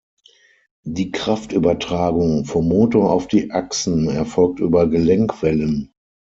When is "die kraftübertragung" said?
0.87-2.45